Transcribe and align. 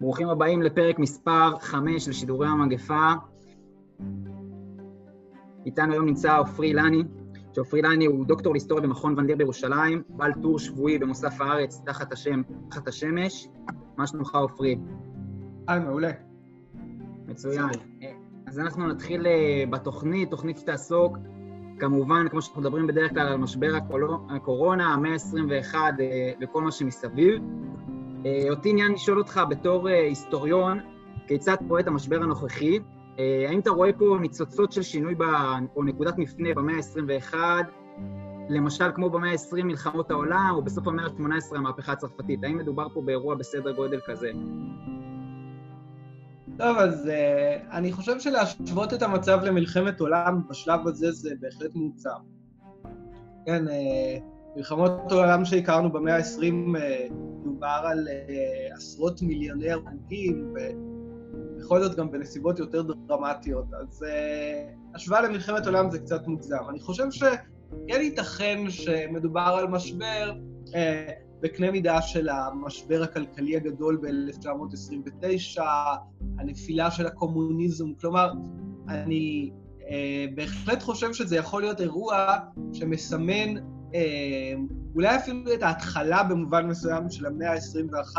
ברוכים 0.00 0.28
הבאים 0.28 0.62
לפרק 0.62 0.98
מספר 0.98 1.58
5 1.58 2.04
של 2.04 2.12
שידורי 2.12 2.48
המגפה. 2.48 3.12
איתנו 5.66 5.92
היום 5.92 6.06
נמצא 6.06 6.38
עופרי 6.38 6.68
אילני, 6.68 7.02
שעופרי 7.52 7.80
אילני 7.80 8.06
הוא 8.06 8.26
דוקטור 8.26 8.52
להיסטוריה 8.52 8.82
במכון 8.84 9.18
ונדיר 9.18 9.36
בירושלים, 9.36 10.02
בעל 10.08 10.32
טור 10.42 10.58
שבועי 10.58 10.98
במוסף 10.98 11.40
הארץ 11.40 11.82
תחת 11.86 12.12
השם, 12.12 12.42
תחת 12.70 12.88
השמש. 12.88 13.48
מה 13.96 14.06
שלומך 14.06 14.34
עופרי? 14.34 14.78
היי, 15.68 15.80
מעולה. 15.80 16.10
מצוין. 17.26 17.68
אז 18.46 18.58
אנחנו 18.58 18.88
נתחיל 18.88 19.26
אה, 19.26 19.64
בתוכנית, 19.70 20.30
תוכנית 20.30 20.58
שתעסוק 20.58 21.16
כמובן, 21.78 22.28
כמו 22.30 22.42
שאנחנו 22.42 22.62
מדברים 22.62 22.86
בדרך 22.86 23.10
כלל 23.10 23.26
על 23.26 23.36
משבר 23.36 23.78
הקורונה, 24.30 24.94
המאה 24.94 25.12
ה-21 25.12 25.74
אה, 25.76 26.32
וכל 26.42 26.62
מה 26.62 26.72
שמסביב. 26.72 27.42
אה, 28.26 28.50
אותי 28.50 28.70
עניין 28.70 28.92
לשאול 28.92 29.18
אותך 29.18 29.40
בתור 29.50 29.88
היסטוריון, 29.88 30.80
כיצד 31.26 31.56
את 31.80 31.86
המשבר 31.86 32.22
הנוכחי? 32.22 32.78
האם 33.48 33.60
אתה 33.60 33.70
רואה 33.70 33.92
פה 33.92 34.16
ניצוצות 34.20 34.72
של 34.72 34.82
שינוי 34.82 35.14
ב... 35.14 35.22
או 35.76 35.84
נקודת 35.84 36.18
מפנה 36.18 36.48
במאה 36.54 36.74
ה-21, 36.76 37.34
למשל 38.48 38.92
כמו 38.94 39.10
במאה 39.10 39.30
ה-20 39.30 39.64
מלחמות 39.64 40.10
העולם, 40.10 40.52
או 40.54 40.62
בסוף 40.62 40.88
המאה 40.88 41.04
ה-18 41.04 41.56
המהפכה 41.56 41.92
הצרפתית? 41.92 42.44
האם 42.44 42.58
מדובר 42.58 42.88
פה 42.94 43.02
באירוע 43.02 43.34
בסדר 43.34 43.72
גודל 43.72 44.00
כזה? 44.06 44.30
טוב, 46.58 46.76
אז 46.78 47.10
אני 47.70 47.92
חושב 47.92 48.20
שלהשוות 48.20 48.94
את 48.94 49.02
המצב 49.02 49.40
למלחמת 49.44 50.00
עולם 50.00 50.40
בשלב 50.48 50.86
הזה 50.86 51.12
זה 51.12 51.30
בהחלט 51.40 51.74
מוצר. 51.74 52.16
כן, 53.46 53.64
מלחמות 54.56 55.12
עולם 55.12 55.44
שהכרנו 55.44 55.92
במאה 55.92 56.16
ה-20 56.16 56.42
uh, 56.42 57.12
דובר 57.44 57.80
על 57.84 58.08
uh, 58.08 58.76
עשרות 58.76 59.22
מיליוני 59.22 59.70
הרוגים, 59.70 60.54
ובכל 60.54 61.80
זאת 61.80 61.96
גם 61.96 62.10
בנסיבות 62.10 62.58
יותר 62.58 62.82
דרמטיות. 63.06 63.64
אז 63.80 64.02
uh, 64.02 64.06
השוואה 64.94 65.20
למלחמת 65.20 65.66
עולם 65.66 65.90
זה 65.90 65.98
קצת 65.98 66.26
מוגזם. 66.26 66.68
אני 66.68 66.80
חושב 66.80 67.10
שכן 67.10 68.00
ייתכן 68.00 68.64
שמדובר 68.68 69.56
על 69.58 69.66
משבר 69.66 70.32
בקנה 71.40 71.70
מידה 71.70 72.02
של 72.02 72.28
המשבר 72.28 73.02
הכלכלי 73.02 73.56
הגדול 73.56 74.00
ב-1929, 74.02 75.60
הנפילה 76.38 76.90
של 76.90 77.06
הקומוניזם, 77.06 77.94
כלומר, 77.94 78.32
אני 78.88 79.50
אה, 79.90 80.26
בהחלט 80.34 80.82
חושב 80.82 81.12
שזה 81.12 81.36
יכול 81.36 81.62
להיות 81.62 81.80
אירוע 81.80 82.36
שמסמן 82.72 83.56
אה, 83.56 83.62
אולי 84.94 85.16
אפילו 85.16 85.54
את 85.54 85.62
ההתחלה 85.62 86.22
במובן 86.22 86.66
מסוים 86.66 87.10
של 87.10 87.26
המאה 87.26 87.52
ה-21 87.52 88.16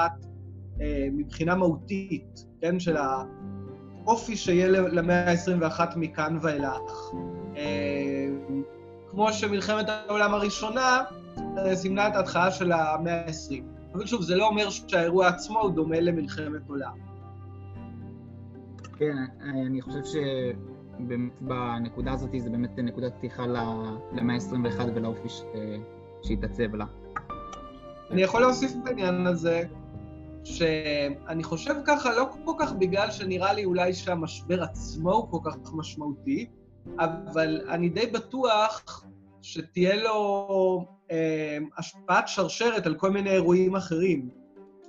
אה, 0.82 1.08
מבחינה 1.12 1.56
מהותית, 1.56 2.46
כן, 2.62 2.80
של 2.80 2.98
האופי 2.98 4.36
שיהיה 4.36 4.68
למאה 4.68 5.32
ה-21 5.32 5.80
מכאן 5.96 6.38
ואילך. 6.42 7.14
אה, 7.58 8.28
כמו 9.10 9.34
שמלחמת 9.34 9.86
העולם 9.90 10.34
הראשונה 10.34 11.02
סימנה 11.74 12.08
את 12.08 12.16
ההתחלה 12.16 12.52
של 12.52 12.72
המאה 12.72 13.26
ה-20. 13.26 13.64
אבל 13.94 14.06
שוב, 14.06 14.22
זה 14.22 14.36
לא 14.36 14.48
אומר 14.48 14.70
שהאירוע 14.70 15.28
עצמו 15.28 15.60
הוא 15.60 15.72
דומה 15.72 16.00
למלחמת 16.00 16.70
עולם. 16.70 16.94
כן, 18.98 19.16
אני 19.42 19.82
חושב 19.82 20.04
שבנקודה 21.00 22.12
הזאת 22.12 22.30
זה 22.38 22.50
באמת 22.50 22.78
נקודת 22.78 23.14
פתיחה 23.18 23.46
למאה 24.12 24.36
ה-21 24.36 24.82
ולאופי 24.96 25.28
שהתעצב 26.24 26.76
לה. 26.76 26.86
אני 28.12 28.22
יכול 28.22 28.42
להוסיף 28.42 28.72
בעניין 28.84 29.28
הזה, 29.28 29.64
שאני 30.44 31.44
חושב 31.44 31.76
ככה 31.86 32.12
לא 32.16 32.30
כל 32.46 32.52
כך 32.60 32.74
בגלל 32.74 33.12
שנראה 33.12 33.54
לי 33.54 33.66
אולי 33.66 33.94
שהמשבר 33.94 34.64
עצמו 34.64 35.14
הוא 35.14 35.32
כל 35.32 35.50
כך 35.52 35.74
משמעותי, 35.74 36.50
אבל 37.00 37.62
אני 37.70 37.90
די 37.90 38.06
בטוח 38.06 39.04
שתהיה 39.42 40.04
לו 40.04 40.86
אה, 41.12 41.58
השפעת 41.78 42.28
שרשרת 42.28 42.86
על 42.86 42.96
כל 42.96 43.12
מיני 43.12 43.30
אירועים 43.30 43.76
אחרים. 43.76 44.30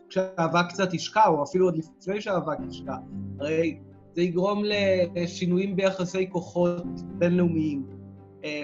כשהאבק 0.09 0.65
קצת 0.69 0.95
ישקע, 0.95 1.27
או 1.27 1.43
אפילו 1.43 1.67
עוד 1.67 1.77
לפני 1.77 2.21
שהאבק 2.21 2.59
ישקע. 2.69 2.95
הרי 3.41 3.79
זה 4.15 4.23
יגרום 4.23 4.63
לשינויים 5.15 5.77
ביחסי 5.77 6.31
כוחות 6.31 6.85
בינלאומיים. 7.03 7.87
אה, 8.45 8.63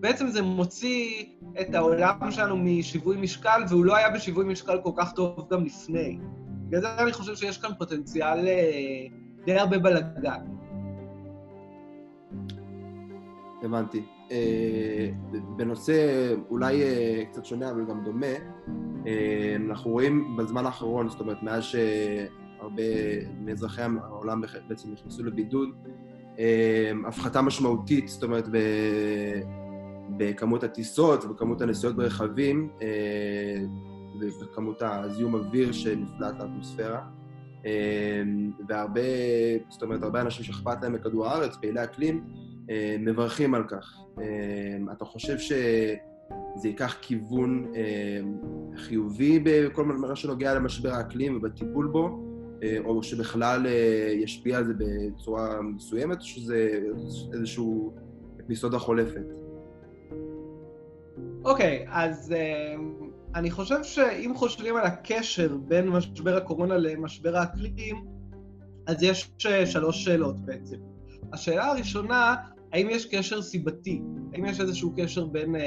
בעצם 0.00 0.28
זה 0.28 0.42
מוציא 0.42 1.24
את 1.60 1.74
העולם 1.74 2.30
שלנו 2.30 2.56
משיווי 2.56 3.16
משקל, 3.16 3.62
והוא 3.68 3.84
לא 3.84 3.96
היה 3.96 4.10
בשיווי 4.10 4.44
משקל 4.44 4.80
כל 4.82 4.90
כך 4.96 5.12
טוב 5.12 5.48
גם 5.50 5.64
לפני. 5.64 6.18
בגלל 6.68 6.80
זה 6.80 6.98
אני 6.98 7.12
חושב 7.12 7.34
שיש 7.34 7.58
כאן 7.58 7.70
פוטנציאל 7.78 8.48
אה, 8.48 9.06
די 9.44 9.58
הרבה 9.58 9.78
בלאגן. 9.78 10.40
הבנתי. 13.62 14.02
אה, 14.30 15.10
בנושא 15.56 16.28
אולי 16.50 16.82
קצת 17.30 17.44
שונה, 17.44 17.70
אבל 17.70 17.84
גם 17.84 18.04
דומה, 18.04 18.26
אנחנו 19.56 19.90
רואים 19.90 20.36
בזמן 20.36 20.66
האחרון, 20.66 21.08
זאת 21.08 21.20
אומרת, 21.20 21.42
מאז 21.42 21.62
ש... 21.64 21.76
הרבה 22.62 22.82
מאזרחי 23.40 23.82
העולם 23.82 24.42
בעצם 24.68 24.92
נכנסו 24.92 25.24
לבידוד. 25.24 25.68
אמ, 26.38 27.04
הפחתה 27.06 27.42
משמעותית, 27.42 28.08
זאת 28.08 28.22
אומרת, 28.22 28.48
בכמות 30.16 30.64
הטיסות 30.64 31.24
ובכמות 31.24 31.60
הנסיעות 31.60 31.96
ברכבים 31.96 32.70
אה, 32.82 33.64
ובכמות 34.20 34.82
הזיהום 34.82 35.34
אוויר 35.34 35.72
שנפלט 35.72 36.34
לאטמוספירה. 36.40 37.00
אמ, 37.64 38.50
והרבה, 38.68 39.00
זאת 39.68 39.82
אומרת, 39.82 40.02
הרבה 40.02 40.20
אנשים 40.20 40.44
שאכפת 40.44 40.82
להם 40.82 40.92
מכדור 40.92 41.26
הארץ, 41.26 41.56
פעילי 41.56 41.84
אקלים, 41.84 42.24
אה, 42.70 42.96
מברכים 42.98 43.54
על 43.54 43.64
כך. 43.68 43.96
אמ, 44.18 44.90
אתה 44.90 45.04
חושב 45.04 45.38
שזה 45.38 46.68
ייקח 46.68 46.96
כיוון 47.00 47.72
חיובי 48.76 49.40
בכל 49.44 49.84
מה 49.84 50.16
שנוגע 50.16 50.54
למשבר 50.54 50.92
האקלים 50.92 51.36
ובטיפול 51.36 51.86
בו? 51.86 52.31
אה, 52.62 52.76
או 52.84 53.02
שבכלל 53.02 53.66
אה, 53.66 54.12
ישפיע 54.14 54.58
על 54.58 54.64
זה 54.64 54.72
בצורה 54.78 55.62
מסוימת, 55.62 56.18
או 56.18 56.24
שזה 56.24 56.80
איזשהו 57.32 57.92
אפיסודה 58.44 58.78
חולפת? 58.78 59.26
אוקיי, 61.44 61.84
okay, 61.86 61.90
אז 61.90 62.34
uh, 62.34 63.04
אני 63.34 63.50
חושב 63.50 63.82
שאם 63.82 64.32
חושבים 64.36 64.76
על 64.76 64.84
הקשר 64.84 65.56
בין 65.56 65.88
משבר 65.88 66.36
הקורונה 66.36 66.76
למשבר 66.76 67.36
האקלים, 67.36 68.04
אז 68.86 69.02
יש 69.02 69.30
שלוש 69.64 70.04
שאלות 70.04 70.40
בעצם. 70.40 70.76
השאלה 71.32 71.64
הראשונה, 71.64 72.34
האם 72.72 72.88
יש 72.90 73.06
קשר 73.06 73.42
סיבתי? 73.42 74.02
האם 74.34 74.44
יש 74.44 74.60
איזשהו 74.60 74.92
קשר 74.96 75.26
בין 75.26 75.54
uh, 75.54 75.58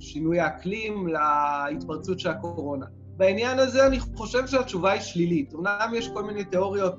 שינוי 0.00 0.40
האקלים 0.40 1.08
להתפרצות 1.08 2.20
של 2.20 2.28
הקורונה? 2.28 2.86
בעניין 3.16 3.58
הזה 3.58 3.86
אני 3.86 4.00
חושב 4.00 4.46
שהתשובה 4.46 4.92
היא 4.92 5.00
שלילית. 5.00 5.54
אמנם 5.54 5.92
יש 5.94 6.08
כל 6.08 6.24
מיני 6.24 6.44
תיאוריות 6.44 6.96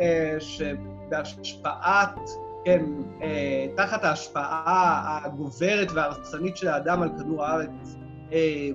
אה, 0.00 0.36
שבהשפעת, 0.40 2.20
כן, 2.64 2.84
אה, 3.22 3.66
תחת 3.76 4.04
ההשפעה 4.04 5.20
הגוברת 5.24 5.88
וההרסנית 5.94 6.56
של 6.56 6.68
האדם 6.68 7.02
על 7.02 7.08
כדור 7.18 7.44
הארץ, 7.44 7.96
אה, 8.32 8.68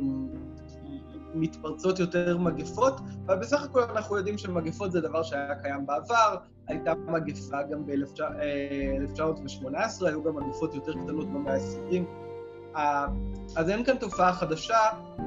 מתפרצות 1.35 1.99
יותר 1.99 2.37
מגפות, 2.37 3.01
אבל 3.25 3.35
בסך 3.35 3.63
הכל 3.63 3.81
אנחנו 3.81 4.17
יודעים 4.17 4.37
שמגפות 4.37 4.91
זה 4.91 5.01
דבר 5.01 5.23
שהיה 5.23 5.55
קיים 5.55 5.85
בעבר, 5.85 6.35
הייתה 6.67 6.93
מגפה 7.07 7.61
גם 7.61 7.85
ב-1918, 7.85 10.05
היו 10.05 10.23
גם 10.23 10.35
מגפות 10.35 10.75
יותר 10.75 10.93
קטנות 10.93 11.27
במאה 11.27 11.53
ה-20. 11.53 12.22
אז 13.55 13.69
אין 13.69 13.83
כאן 13.83 13.97
תופעה 13.97 14.33
חדשה, 14.33 14.77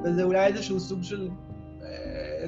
וזה 0.04 0.22
אולי 0.22 0.46
איזשהו 0.46 0.81
סוג 0.81 1.02
של 1.02 1.28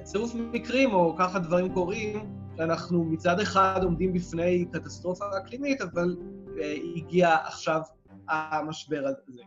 צירוף 0.02 0.34
מקרים, 0.34 0.92
או 0.92 1.14
ככה 1.18 1.38
דברים 1.38 1.74
קורים, 1.74 2.38
שאנחנו 2.56 3.04
מצד 3.04 3.40
אחד 3.40 3.80
עומדים 3.84 4.12
בפני 4.12 4.64
קטסטרופה 4.72 5.24
אקלימית, 5.38 5.80
אבל 5.80 6.16
אה, 6.60 6.74
הגיע 6.96 7.36
עכשיו 7.44 7.80
המשבר 8.28 9.06
הזה. 9.06 9.42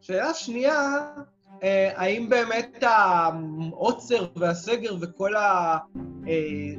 שאלה 0.00 0.34
שנייה, 0.34 1.10
אה, 1.62 1.92
האם 1.96 2.28
באמת 2.28 2.82
העוצר 2.82 4.26
והסגר 4.36 4.96
וכל 5.00 5.36
ה... 5.36 5.78
אה, 6.28 6.74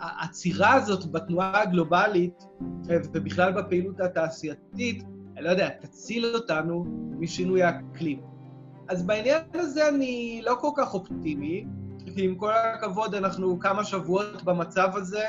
העצירה 0.00 0.74
הזאת 0.74 1.12
בתנועה 1.12 1.62
הגלובלית, 1.62 2.42
אה, 2.90 2.96
ובכלל 3.12 3.52
בפעילות 3.52 4.00
התעשייתית, 4.00 5.04
אני 5.38 5.44
לא 5.44 5.50
יודע, 5.50 5.68
תציל 5.68 6.34
אותנו 6.34 6.84
משינוי 7.18 7.62
האקלים. 7.62 8.20
אז 8.88 9.06
בעניין 9.06 9.42
הזה 9.54 9.88
אני 9.88 10.42
לא 10.44 10.56
כל 10.60 10.70
כך 10.76 10.94
אופטימי, 10.94 11.66
כי 12.14 12.24
עם 12.24 12.34
כל 12.34 12.52
הכבוד 12.52 13.14
אנחנו 13.14 13.58
כמה 13.60 13.84
שבועות 13.84 14.42
במצב 14.44 14.88
הזה, 14.94 15.24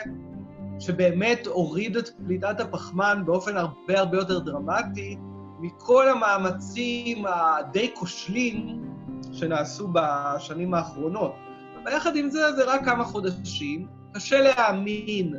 שבאמת 0.79 1.47
הוריד 1.47 1.97
את 1.97 2.09
פליטת 2.25 2.59
הפחמן 2.59 3.23
באופן 3.25 3.57
הרבה 3.57 3.99
הרבה 3.99 4.17
יותר 4.17 4.39
דרמטי 4.39 5.17
מכל 5.59 6.09
המאמצים 6.09 7.25
הדי 7.25 7.91
כושלים 7.93 8.83
שנעשו 9.31 9.87
בשנים 9.93 10.73
האחרונות. 10.73 11.35
אבל 11.83 11.91
יחד 11.91 12.15
עם 12.15 12.29
זה, 12.29 12.51
זה 12.55 12.63
רק 12.73 12.85
כמה 12.85 13.03
חודשים. 13.03 13.87
קשה 14.13 14.41
להאמין 14.41 15.35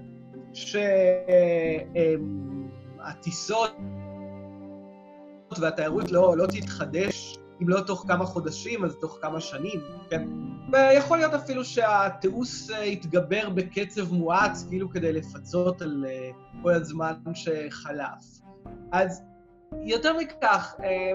שהטיסות 3.02 3.76
והתיירות 5.58 6.12
לא, 6.12 6.36
לא 6.36 6.46
תתחדש, 6.46 7.38
אם 7.62 7.68
לא 7.68 7.80
תוך 7.80 8.04
כמה 8.08 8.26
חודשים, 8.26 8.84
אז 8.84 8.96
תוך 9.00 9.18
כמה 9.22 9.40
שנים, 9.40 9.80
כן? 10.10 10.28
ויכול 10.72 11.18
להיות 11.18 11.34
אפילו 11.34 11.64
שהתיעוש 11.64 12.70
אה, 12.70 12.84
יתגבר 12.84 13.48
בקצב 13.54 14.12
מואץ, 14.12 14.66
כאילו 14.68 14.90
כדי 14.90 15.12
לפצות 15.12 15.82
על 15.82 16.04
אה, 16.08 16.30
כל 16.62 16.72
הזמן 16.72 17.12
שחלף. 17.34 18.40
אז 18.92 19.22
יותר 19.82 20.16
מכך, 20.18 20.74
אה, 20.82 21.12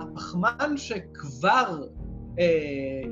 הפחמן 0.00 0.76
שכבר 0.76 1.82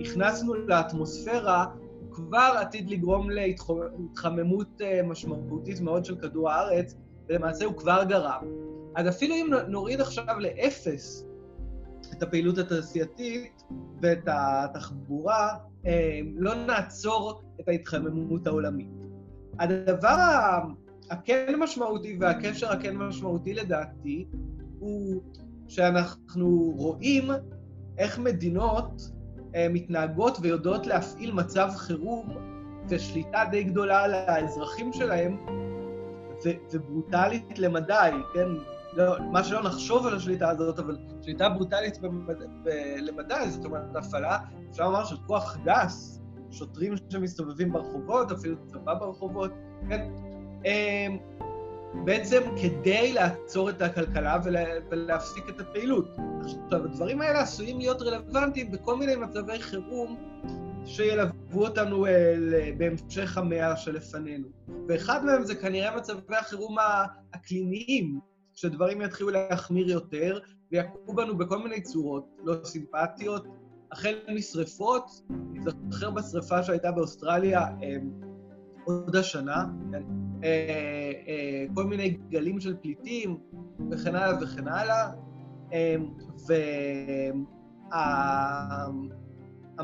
הכנסנו 0.01 0.55
לאטמוספירה, 0.55 1.67
כבר 2.11 2.53
עתיד 2.59 2.91
לגרום 2.91 3.31
להתחממות 3.31 4.81
משמעותית 5.05 5.81
מאוד 5.81 6.05
של 6.05 6.17
כדור 6.17 6.51
הארץ, 6.51 6.95
ולמעשה 7.29 7.65
הוא 7.65 7.77
כבר 7.77 8.05
גרם. 8.05 8.43
אז 8.97 9.09
אפילו 9.09 9.35
אם 9.35 9.51
נוריד 9.69 10.01
עכשיו 10.01 10.39
לאפס 10.39 11.25
את 12.13 12.23
הפעילות 12.23 12.59
התעשייתית 12.59 13.63
ואת 14.03 14.25
התחבורה, 14.27 15.49
אה, 15.87 16.21
לא 16.35 16.55
נעצור 16.55 17.43
את 17.61 17.69
ההתחממות 17.69 18.47
העולמית. 18.47 18.89
הדבר 19.59 20.17
הכן 21.11 21.55
משמעותי 21.59 22.17
והקשר 22.21 22.73
הכן 22.73 22.97
משמעותי 22.97 23.55
לדעתי 23.55 24.27
הוא 24.79 25.23
שאנחנו 25.69 26.75
רואים 26.77 27.31
איך 27.99 28.19
מדינות 28.19 29.11
אה, 29.55 29.67
מתנהגות 29.71 30.39
ויודעות 30.43 30.87
להפעיל 30.87 31.33
מצב 31.33 31.69
חירום 31.77 32.29
ושליטה 32.89 33.45
די 33.51 33.65
גדולה 33.65 34.05
על 34.05 34.15
האזרחים 34.15 34.93
שלהם 34.93 35.37
וברוטלית 36.73 37.59
למדי, 37.59 38.11
כן? 38.35 38.49
לא, 38.93 39.17
מה 39.33 39.45
שלא 39.45 39.63
נחשוב 39.63 40.07
על 40.07 40.17
השליטה 40.17 40.49
הזאת, 40.49 40.79
אבל 40.79 40.97
שליטה 41.23 41.49
ברוטלית 41.49 41.99
למדי, 42.99 43.51
זאת 43.51 43.65
אומרת, 43.65 43.97
הפעלה, 43.97 44.39
אפשר 44.71 44.85
לומר, 44.85 45.05
של 45.05 45.17
כוח 45.27 45.57
גס, 45.65 46.23
שוטרים 46.51 46.95
שמסתובבים 47.09 47.73
ברחובות, 47.73 48.33
אפילו 48.33 48.57
צבא 48.67 48.95
ברחובות, 48.95 49.51
כן? 49.89 50.09
אמ, 50.65 51.19
בעצם 52.05 52.43
כדי 52.63 53.13
לעצור 53.13 53.71
את 53.71 53.83
הכלכלה 53.83 54.39
ולה, 54.45 54.65
ולהפסיק 54.91 55.49
את 55.49 55.61
הפעילות. 55.61 56.09
עכשיו, 56.41 56.85
הדברים 56.85 57.21
האלה 57.21 57.41
עשויים 57.41 57.79
להיות 57.79 58.03
רלוונטיים 58.03 58.71
בכל 58.71 58.97
מיני 58.97 59.17
מצבי 59.17 59.61
חירום 59.61 60.17
שילוו 60.85 61.33
אותנו 61.55 62.07
בהמשך 62.79 63.39
המאה 63.39 63.77
שלפנינו. 63.77 64.49
ואחד 64.89 65.25
מהם 65.25 65.45
זה 65.45 65.55
כנראה 65.55 65.97
מצבי 65.97 66.37
החירום 66.37 66.77
האקלימיים, 66.79 68.21
שדברים 68.55 69.03
יתחילו 69.03 69.31
להחמיר 69.31 69.91
יותר, 69.91 70.39
ויכו 70.73 71.15
בנו 71.15 71.39
בכל 71.39 71.59
מיני 71.59 71.81
צורות 71.81 72.25
לא 72.45 72.55
סימפטיות, 72.65 73.47
החל 73.93 74.15
משרפות, 74.35 75.23
נזכר 75.53 76.11
בשרפה 76.11 76.63
שהייתה 76.63 76.93
באוסטרליה 76.93 77.61
אה, 77.61 77.97
עוד 78.85 79.17
השנה? 79.17 79.67
אה, 80.45 81.13
אה, 81.29 81.65
כל 81.75 81.85
מיני 81.85 82.19
גלים 82.29 82.61
של 82.61 82.77
פליטים 82.77 83.39
וכן 83.91 84.15
הלאה 84.15 84.39
וכן 84.43 84.69
הלאה, 84.69 85.11
אה, 85.73 85.97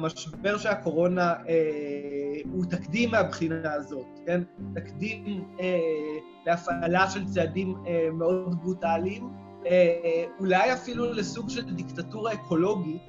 והמשבר 0.02 0.58
של 0.58 0.68
הקורונה 0.68 1.34
אה, 1.48 2.40
הוא 2.52 2.64
תקדים 2.64 3.10
מהבחינה 3.10 3.72
הזאת, 3.72 4.06
כן? 4.26 4.42
תקדים 4.74 5.44
אה, 5.60 5.78
להפעלה 6.46 7.10
של 7.10 7.24
צעדים 7.24 7.74
אה, 7.86 8.08
מאוד 8.12 8.62
ברוטליים, 8.62 9.30
אה, 9.66 10.24
אולי 10.40 10.72
אפילו 10.72 11.12
לסוג 11.12 11.48
של 11.48 11.74
דיקטטורה 11.74 12.32
אקולוגית 12.32 13.02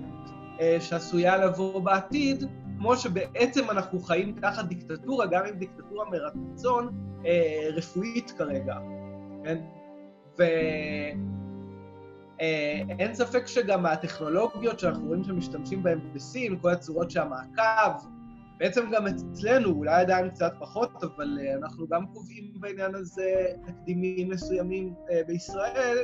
אה, 0.59 0.77
שעשויה 0.79 1.37
לבוא 1.37 1.81
בעתיד, 1.81 2.43
כמו 2.77 2.95
שבעצם 2.95 3.69
אנחנו 3.69 3.99
חיים 3.99 4.35
תחת 4.41 4.65
דיקטטורה, 4.65 5.25
גם 5.25 5.45
עם 5.45 5.55
דיקטטורה 5.55 6.05
מרצון, 6.09 6.89
אה, 7.25 7.69
רפואית 7.73 8.31
כרגע, 8.37 8.77
כן? 9.43 9.57
ואין 10.37 11.38
אה, 12.41 13.13
ספק 13.13 13.47
שגם 13.47 13.85
הטכנולוגיות 13.85 14.79
שאנחנו 14.79 15.07
רואים 15.07 15.23
שמשתמשים 15.23 15.83
בהן 15.83 15.99
בסין, 16.13 16.59
כל 16.61 16.69
הצורות 16.69 17.11
שהמעקב, 17.11 18.05
בעצם 18.59 18.89
גם 18.91 19.07
אצלנו, 19.07 19.69
אולי 19.69 20.01
עדיין 20.01 20.29
קצת 20.29 20.53
פחות, 20.59 21.03
אבל 21.03 21.37
uh, 21.41 21.57
אנחנו 21.57 21.87
גם 21.87 22.05
קובעים 22.13 22.51
בעניין 22.55 22.95
הזה 22.95 23.45
תקדימים 23.67 24.29
מסוימים 24.29 24.93
uh, 24.93 25.11
בישראל, 25.27 25.97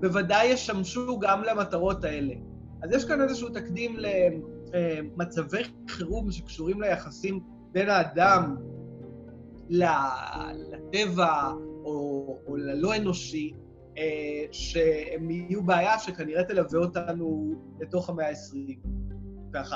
בוודאי 0.00 0.46
ישמשו 0.46 1.18
גם 1.18 1.42
למטרות 1.44 2.04
האלה. 2.04 2.34
אז 2.82 2.92
יש 2.92 3.04
כאן 3.04 3.20
איזשהו 3.20 3.48
תקדים 3.48 3.96
למצבי 3.98 5.62
חירום 5.88 6.30
שקשורים 6.30 6.80
ליחסים 6.80 7.40
בין 7.72 7.88
האדם 7.88 8.56
לטבע 9.68 11.52
או, 11.84 12.38
או 12.46 12.56
ללא 12.56 12.96
אנושי, 12.96 13.52
שהם 14.52 15.30
יהיו 15.30 15.62
בעיה 15.62 15.98
שכנראה 15.98 16.44
תלווה 16.44 16.80
אותנו 16.80 17.54
לתוך 17.80 18.08
המאה 18.08 18.28
ה-21. 18.28 19.72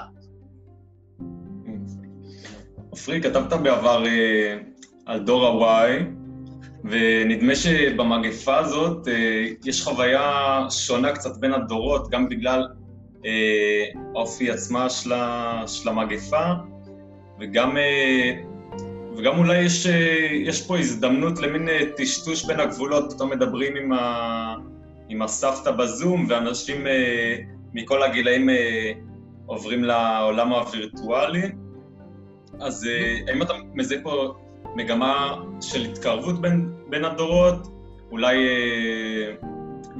עפרי, 2.92 3.22
כתבת 3.22 3.52
בעבר 3.52 4.06
אה, 4.06 4.58
על 5.06 5.24
דור 5.24 5.46
ה-Y, 5.46 6.02
ונדמה 6.84 7.54
שבמגפה 7.54 8.56
הזאת 8.56 9.08
אה, 9.08 9.46
יש 9.64 9.82
חוויה 9.82 10.60
שונה 10.70 11.12
קצת 11.12 11.36
בין 11.36 11.52
הדורות, 11.52 12.10
גם 12.10 12.28
בגלל 12.28 12.66
אה, 13.26 13.84
האופי 14.14 14.50
עצמה 14.50 14.90
של 15.66 15.88
המגפה, 15.88 16.52
וגם, 17.40 17.76
וגם 19.16 19.38
אולי 19.38 19.58
יש, 19.58 19.86
יש 20.44 20.66
פה 20.66 20.78
הזדמנות 20.78 21.38
למין 21.38 21.68
טשטוש 21.96 22.44
בין 22.44 22.60
הגבולות, 22.60 23.12
פתאום 23.12 23.30
מדברים 23.30 23.76
עם, 23.76 23.92
ה, 23.92 24.54
עם 25.08 25.22
הסבתא 25.22 25.70
בזום, 25.70 26.26
ואנשים 26.28 26.86
מכל 27.74 28.02
הגילאים 28.02 28.48
עוברים 29.46 29.84
לעולם 29.84 30.52
הווירטואלי. 30.52 31.50
אז 32.60 32.86
אה, 32.86 33.18
האם 33.28 33.42
אתה 33.42 33.54
מזהה 33.74 33.98
פה 34.02 34.34
מגמה 34.76 35.42
של 35.60 35.84
התקרבות 35.84 36.40
בין, 36.40 36.72
בין 36.88 37.04
הדורות? 37.04 37.68
אולי... 38.10 38.36
אה, 38.48 39.32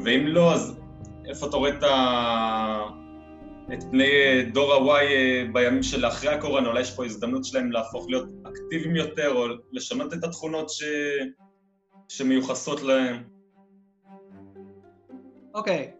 ואם 0.04 0.26
לא, 0.26 0.54
אז 0.54 0.80
איפה 1.28 1.46
אתה 1.46 1.56
רואה 1.56 1.70
את, 1.70 1.82
ה... 1.82 3.05
את 3.72 3.82
פני 3.90 4.42
דור 4.52 4.72
ה-Y 4.72 5.02
אה, 5.02 5.44
בימים 5.52 5.82
של 5.82 6.06
אחרי 6.06 6.30
הקורונה? 6.30 6.68
אולי 6.68 6.80
יש 6.80 6.96
פה 6.96 7.04
הזדמנות 7.04 7.44
שלהם 7.44 7.72
להפוך 7.72 8.06
להיות 8.08 8.28
אקטיביים 8.46 8.96
יותר, 8.96 9.32
או 9.34 9.46
לשנות 9.72 10.14
את 10.14 10.24
התכונות 10.24 10.70
ש... 10.70 10.82
שמיוחסות 12.08 12.82
להם? 12.82 13.22
אוקיי, 15.54 15.90
okay. 15.92 15.96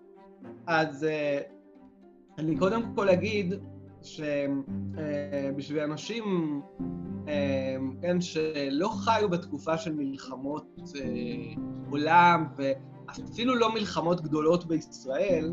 אז 0.67 1.03
uh, 1.03 1.57
אני 2.39 2.57
קודם 2.57 2.95
כל 2.95 3.09
אגיד 3.09 3.55
שבשביל 4.03 5.81
אנשים, 5.83 6.61
אה, 7.29 7.77
כן, 8.03 8.21
שלא 8.21 8.89
חיו 8.89 9.29
בתקופה 9.31 9.79
של 9.79 9.93
מלחמות 9.93 10.81
אה, 10.97 11.63
עולם, 11.91 12.47
ואפילו 12.57 13.55
לא 13.55 13.75
מלחמות 13.75 14.21
גדולות 14.21 14.65
בישראל, 14.65 15.53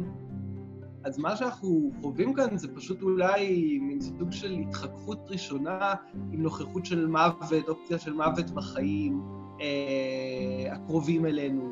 אז 1.03 1.17
מה 1.17 1.35
שאנחנו 1.35 1.91
חווים 2.01 2.33
כאן 2.33 2.57
זה 2.57 2.75
פשוט 2.75 3.01
אולי 3.01 3.79
מין 3.81 4.01
סוג 4.01 4.31
של 4.31 4.51
התחככות 4.51 5.19
ראשונה 5.29 5.93
עם 6.31 6.43
נוכחות 6.43 6.85
של 6.85 7.07
מוות, 7.07 7.69
אופציה 7.69 7.99
של 7.99 8.13
מוות 8.13 8.49
בחיים 8.49 9.21
אה, 9.61 10.73
הקרובים 10.73 11.25
אלינו. 11.25 11.71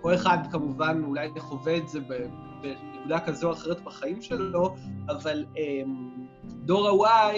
כל 0.00 0.14
אחד 0.14 0.38
כמובן 0.50 1.02
אולי 1.06 1.28
חווה 1.38 1.76
את 1.76 1.88
זה 1.88 2.00
בנקודה 2.00 3.20
כזו 3.20 3.48
או 3.48 3.52
אחרת 3.52 3.84
בחיים 3.84 4.22
שלו, 4.22 4.74
אבל 5.08 5.44
אמ, 5.56 6.26
דור 6.46 7.06
ה-Y 7.06 7.36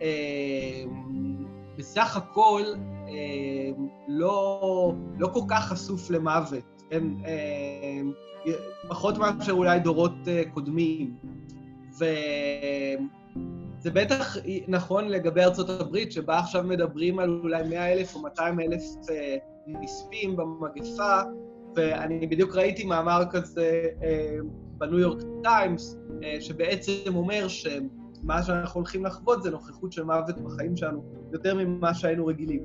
אמ, 0.00 1.44
בסך 1.76 2.16
הכל 2.16 2.62
אמ, 3.08 3.88
לא, 4.08 4.92
לא 5.18 5.28
כל 5.28 5.40
כך 5.48 5.68
חשוף 5.68 6.10
למוות, 6.10 6.73
כן? 6.90 7.04
פחות 8.88 9.18
מאשר 9.18 9.52
אולי 9.52 9.80
דורות 9.80 10.12
אה, 10.28 10.42
קודמים. 10.54 11.16
וזה 11.94 13.90
בטח 13.90 14.36
נכון 14.68 15.08
לגבי 15.08 15.42
ארצות 15.42 15.80
הברית, 15.80 16.12
שבה 16.12 16.38
עכשיו 16.38 16.62
מדברים 16.62 17.18
על 17.18 17.40
אולי 17.42 17.68
100 17.68 17.92
אלף 17.92 18.14
או 18.14 18.22
200 18.22 18.60
אלף 18.60 18.82
אה, 19.10 19.36
נספים 19.66 20.36
במגפה, 20.36 21.20
ואני 21.76 22.26
בדיוק 22.26 22.56
ראיתי 22.56 22.84
מאמר 22.84 23.22
כזה 23.30 23.82
בניו 24.78 24.98
יורק 24.98 25.22
טיימס, 25.42 25.96
שבעצם 26.40 27.14
אומר 27.14 27.48
שמה 27.48 28.42
שאנחנו 28.42 28.80
הולכים 28.80 29.04
לחוות 29.04 29.42
זה 29.42 29.50
נוכחות 29.50 29.92
של 29.92 30.04
מוות 30.04 30.38
בחיים 30.38 30.76
שלנו 30.76 31.04
יותר 31.32 31.54
ממה 31.54 31.94
שהיינו 31.94 32.26
רגילים. 32.26 32.62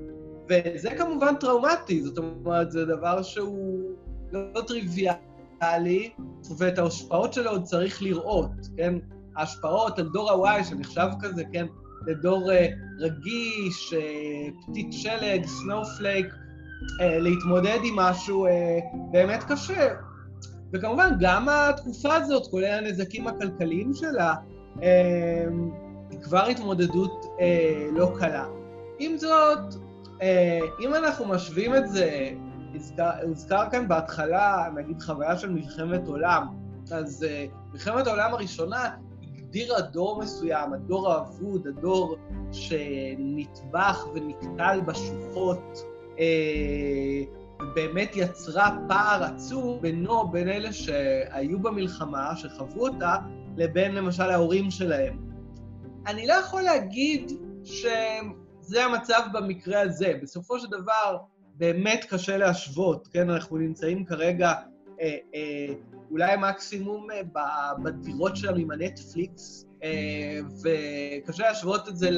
וזה 0.50 0.90
כמובן 0.98 1.36
טראומטי, 1.36 2.02
זאת 2.02 2.18
אומרת, 2.18 2.72
זה 2.72 2.86
דבר 2.86 3.22
שהוא 3.22 3.96
לא 4.32 4.62
טריוויאלי, 4.68 6.10
ואת 6.58 6.78
ההשפעות 6.78 7.34
שלו 7.34 7.52
עוד 7.52 7.64
צריך 7.64 8.02
לראות, 8.02 8.52
כן? 8.78 8.94
ההשפעות 9.36 10.00
על 10.00 10.10
דור 10.14 10.48
ה-Y, 10.48 10.64
שנחשב 10.64 11.08
כזה, 11.22 11.44
כן? 11.54 11.66
לדור 12.08 12.52
אה, 12.52 12.56
רגיש, 13.00 13.94
uh, 13.94 14.68
פתית 14.68 14.94
שלג, 14.94 15.46
snowflake, 15.46 16.26
אה, 16.26 17.04
להתמודד 17.04 17.80
עם 17.84 17.96
משהו 17.96 18.48
אה, 18.48 18.50
באמת 19.12 19.44
קשה. 19.44 19.96
וכמובן, 20.74 21.10
גם 21.20 21.50
התקופה 21.50 22.16
הזאת, 22.16 22.48
כולל 22.52 22.66
הנזקים 22.66 23.28
הכלכליים 23.28 23.94
שלה, 23.94 24.34
אה, 24.76 24.80
היא 26.10 26.20
כבר 26.22 26.46
התמודדות 26.46 27.26
אה, 27.26 27.42
לא 27.94 28.12
קלה. 28.20 28.46
עם 29.00 29.18
זאת, 29.18 29.74
uh, 30.06 30.24
אם 30.84 30.94
אנחנו 30.96 31.26
משווים 31.26 31.76
את 31.76 31.90
זה, 31.90 32.30
הוזכר, 33.24 33.70
כאן 33.72 33.88
בהתחלה, 33.88 34.70
נגיד, 34.76 35.02
חוויה 35.02 35.38
של 35.38 35.50
מלחמת 35.50 36.08
עולם, 36.08 36.48
אז 36.92 37.26
uh, 37.26 37.72
מלחמת 37.74 38.08
העולם 38.08 38.34
הראשונה 38.34 38.90
הגדירה 39.50 39.82
דור 39.82 40.20
מסוים, 40.20 40.74
הדור 40.74 41.12
האבוד, 41.12 41.68
הדור 41.68 42.18
שנטבח 42.52 44.08
ונקטל 44.14 44.80
בשוחות, 44.86 45.84
אה, 46.20 47.24
באמת 47.76 48.12
יצרה 48.16 48.78
פער 48.88 49.24
עצום 49.24 49.82
בינו, 49.82 50.28
בין 50.28 50.50
אלה 50.50 50.74
שהיו 50.74 51.60
במלחמה, 51.60 52.36
שחוו 52.36 52.88
אותה, 52.88 53.16
לבין 53.58 53.96
למשל 53.96 54.24
ההורים 54.24 54.72
שלהם. 54.72 55.20
אני 56.08 56.28
לא 56.28 56.34
יכול 56.34 56.62
להגיד 56.62 57.32
שזה 57.64 58.86
המצב 58.86 59.22
במקרה 59.34 59.82
הזה. 59.82 60.14
בסופו 60.22 60.60
של 60.60 60.68
דבר, 60.68 61.18
באמת 61.60 62.06
קשה 62.10 62.38
להשוות, 62.38 63.08
כן? 63.08 63.30
אנחנו 63.30 63.58
נמצאים 63.58 64.06
כרגע 64.06 64.54
אה, 65.02 65.18
אה, 65.36 65.74
אולי 66.12 66.36
מקסימום 66.38 67.08
אה, 67.12 67.22
בדירות 67.84 68.38
שלנו 68.38 68.58
עם 68.58 68.72
הנטפליקס, 68.72 69.66
וקשה 70.64 71.44
להשוות 71.44 71.90
את 71.90 71.98
זה 71.98 72.10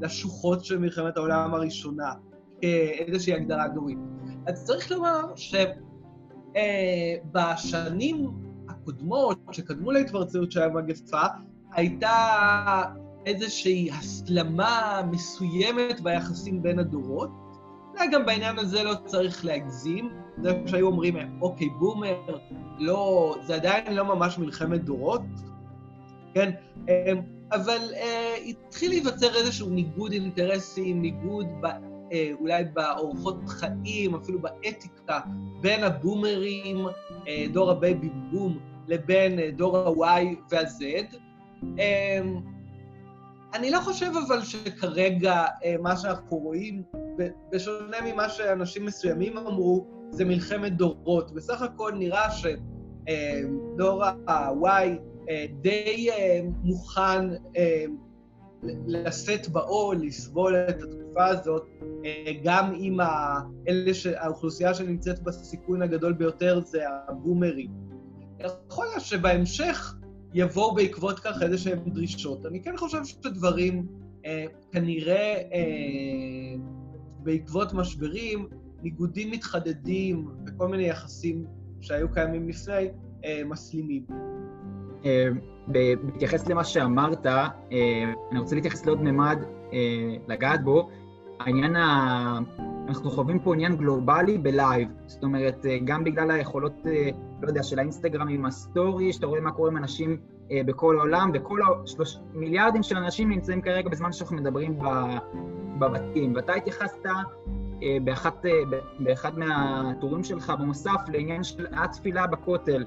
לשוחות 0.00 0.64
של 0.64 0.78
מלחמת 0.78 1.16
העולם 1.16 1.54
הראשונה, 1.54 2.12
כאיזושהי 2.60 3.34
הגדרה 3.34 3.68
גורית. 3.68 3.98
אז 4.46 4.64
צריך 4.64 4.90
לומר 4.90 5.32
שבשנים 6.56 8.30
הקודמות, 8.68 9.38
שקדמו 9.52 9.90
להתפרצות 9.90 10.52
של 10.52 10.62
המגפה, 10.62 11.22
הייתה 11.72 12.82
איזושהי 13.26 13.90
הסלמה 13.90 15.02
מסוימת 15.10 16.00
ביחסים 16.00 16.62
בין 16.62 16.78
הדורות, 16.78 17.30
גם 18.12 18.26
בעניין 18.26 18.58
הזה 18.58 18.82
לא 18.82 18.94
צריך 19.04 19.44
להגזים. 19.44 20.10
זה 20.42 20.62
שהיו 20.66 20.86
אומרים, 20.86 21.16
אוקיי, 21.40 21.68
בומר, 21.68 22.16
לא, 22.78 23.34
זה 23.46 23.54
עדיין 23.54 23.94
לא 23.94 24.04
ממש 24.04 24.38
מלחמת 24.38 24.84
דורות, 24.84 25.22
כן? 26.34 26.50
אמ, 26.88 27.20
אבל 27.52 27.78
אה, 27.94 28.34
התחיל 28.46 28.90
להיווצר 28.90 29.34
איזשהו 29.34 29.70
ניגוד 29.70 30.12
אינטרסים, 30.12 31.02
ניגוד 31.02 31.46
ב, 31.60 31.66
אה, 32.12 32.30
אולי 32.40 32.64
באורחות 32.64 33.48
חיים, 33.48 34.14
אפילו 34.14 34.38
באתיקה, 34.38 35.20
בין 35.60 35.84
הבומרים, 35.84 36.86
אה, 37.28 37.46
דור 37.52 37.70
הבייבי 37.70 38.10
בום, 38.30 38.58
לבין 38.88 39.38
אה, 39.38 39.50
דור 39.50 39.76
ה-Y 39.76 40.24
וה-Z. 40.50 41.16
אה, 41.78 42.20
אני 43.54 43.70
לא 43.70 43.80
חושב 43.80 44.10
אבל 44.28 44.42
שכרגע 44.42 45.44
אה, 45.64 45.76
מה 45.82 45.96
שאנחנו 45.96 46.36
רואים, 46.36 46.82
בשונה 47.52 47.96
ממה 48.04 48.28
שאנשים 48.28 48.86
מסוימים 48.86 49.38
אמרו, 49.38 49.86
זה 50.10 50.24
מלחמת 50.24 50.76
דורות. 50.76 51.34
בסך 51.34 51.62
הכל 51.62 51.92
נראה 51.98 52.28
שדור 52.30 54.04
ה-Y 54.04 54.66
אה, 55.30 55.46
די 55.60 56.10
אה, 56.10 56.40
מוכן 56.62 57.28
לשאת 58.86 59.48
בעול, 59.48 59.96
לסבול 59.96 60.56
את 60.56 60.82
התקופה 60.82 61.26
הזאת, 61.26 61.66
גם 62.44 62.74
אם 62.74 62.98
האוכלוסייה 64.16 64.74
שנמצאת 64.74 65.22
בסיכון 65.22 65.82
הגדול 65.82 66.12
ביותר 66.12 66.60
זה 66.64 66.82
הבומרים. 67.08 67.70
יכול 68.68 68.86
להיות 68.86 69.00
שבהמשך 69.00 69.94
יבואו 70.34 70.74
בעקבות 70.74 71.20
כך 71.20 71.42
איזה 71.42 71.58
שהן 71.58 71.78
דרישות. 71.86 72.46
אני 72.46 72.62
כן 72.62 72.76
חושב 72.76 73.04
שדברים 73.04 73.86
אה, 74.26 74.44
כנראה 74.72 75.34
אה, 75.52 76.54
בעקבות 77.22 77.74
משברים, 77.74 78.46
ניגודים 78.82 79.30
מתחדדים 79.30 80.28
וכל 80.46 80.68
מיני 80.68 80.88
יחסים 80.88 81.44
שהיו 81.80 82.12
קיימים 82.12 82.48
לפני, 82.48 82.88
אה, 83.24 83.42
מסלימים. 83.46 84.06
אה, 85.04 85.28
בהתייחס 85.66 86.48
למה 86.48 86.64
שאמרת, 86.64 87.26
אה, 87.26 87.48
אני 88.30 88.38
רוצה 88.38 88.54
להתייחס 88.54 88.86
לעוד 88.86 89.02
ממד, 89.02 89.38
לגעת 90.28 90.64
בו. 90.64 90.90
העניין 91.40 91.76
ה... 91.76 92.38
אנחנו 92.88 93.10
חווים 93.10 93.38
פה 93.38 93.54
עניין 93.54 93.76
גלובלי 93.76 94.38
בלייב. 94.38 94.88
זאת 95.06 95.22
אומרת, 95.22 95.66
גם 95.84 96.04
בגלל 96.04 96.30
היכולות, 96.30 96.72
לא 97.42 97.48
יודע, 97.48 97.62
של 97.62 97.78
האינסטגרם 97.78 98.28
עם 98.28 98.46
הסטורי, 98.46 99.12
שאתה 99.12 99.26
רואה 99.26 99.40
מה 99.40 99.50
קורה 99.50 99.70
עם 99.70 99.76
אנשים 99.76 100.16
בכל 100.50 100.98
העולם, 100.98 101.30
וכל 101.34 101.60
השלוש... 101.84 102.18
מיליארדים 102.34 102.82
של 102.82 102.96
אנשים 102.96 103.30
נמצאים 103.30 103.62
כרגע 103.62 103.88
בזמן 103.88 104.12
שאנחנו 104.12 104.36
מדברים 104.36 104.78
בבתים. 105.78 106.34
ואתה 106.36 106.54
התייחסת 106.54 107.06
באחת, 108.04 108.44
באחד 108.98 109.38
מהטורים 109.38 110.24
שלך 110.24 110.52
במוסף 110.60 111.00
לעניין 111.12 111.44
של 111.44 111.66
התפילה 111.72 112.26
בכותל, 112.26 112.84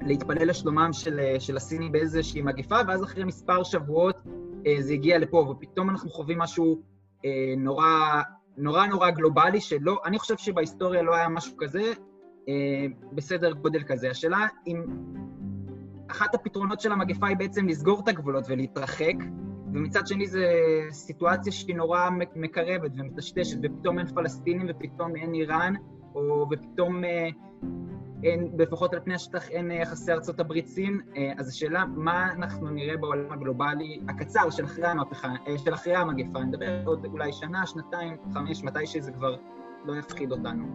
להתפלל 0.00 0.48
לשלומם 0.48 0.90
של, 0.92 1.20
של 1.38 1.56
הסינים 1.56 1.92
באיזושהי 1.92 2.42
מגיפה, 2.42 2.76
ואז 2.88 3.04
אחרי 3.04 3.24
מספר 3.24 3.62
שבועות 3.62 4.16
זה 4.78 4.92
הגיע 4.92 5.18
לפה, 5.18 5.36
ופתאום 5.36 5.90
אנחנו 5.90 6.10
חווים 6.10 6.38
משהו 6.38 6.82
נורא 7.56 8.22
נורא 8.58 8.86
נורא 8.86 9.10
גלובלי, 9.10 9.60
שלא, 9.60 10.00
אני 10.04 10.18
חושב 10.18 10.36
שבהיסטוריה 10.36 11.02
לא 11.02 11.14
היה 11.14 11.28
משהו 11.28 11.56
כזה 11.56 11.92
אה, 12.48 12.86
בסדר 13.12 13.52
גודל 13.52 13.82
כזה. 13.82 14.10
השאלה 14.10 14.46
אם 14.66 14.82
אחת 16.10 16.34
הפתרונות 16.34 16.80
של 16.80 16.92
המגפה 16.92 17.26
היא 17.26 17.36
בעצם 17.36 17.68
לסגור 17.68 18.00
את 18.00 18.08
הגבולות 18.08 18.44
ולהתרחק, 18.48 19.14
ומצד 19.72 20.06
שני 20.06 20.26
זו 20.26 20.38
סיטואציה 20.90 21.52
שהיא 21.52 21.76
נורא 21.76 22.08
מקרבת 22.36 22.90
ומטשטשת, 22.96 23.56
ופתאום 23.62 23.98
אין 23.98 24.06
פלסטינים 24.06 24.66
ופתאום 24.70 25.16
אין 25.16 25.34
איראן, 25.34 25.74
או 26.14 26.46
ופתאום 26.50 27.04
אה, 27.04 27.28
אין, 28.22 28.52
לפחות 28.58 28.94
על 28.94 29.00
פני 29.00 29.14
השטח 29.14 29.48
אין 29.48 29.70
יחסי 29.70 30.12
ארצות 30.12 30.40
הברית-סין, 30.40 31.00
אה, 31.16 31.32
אז 31.38 31.48
השאלה, 31.48 31.84
מה 31.84 32.32
אנחנו 32.32 32.70
נראה 32.70 32.96
בעולם 32.96 33.32
הגלובלי 33.32 34.00
הקצר 34.08 34.50
של 34.50 34.64
אחרי 34.64 34.86
המהפכה, 34.86 35.32
אה, 35.48 35.58
של 35.58 35.74
אחרי 35.74 35.94
המגפה, 35.94 36.44
נדבר 36.44 36.82
עוד 36.84 37.04
אולי 37.04 37.32
שנה, 37.32 37.66
שנתיים, 37.66 38.16
חמש, 38.34 38.62
מתי 38.62 38.86
שזה 38.86 39.12
כבר 39.12 39.36
לא 39.84 39.96
יפחיד 39.96 40.32
אותנו. 40.32 40.66